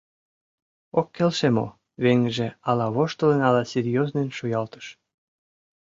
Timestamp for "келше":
1.15-1.49